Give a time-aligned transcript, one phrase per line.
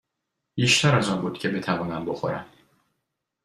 [0.55, 2.45] بیشتر از آن بود که بتوانم بخورم.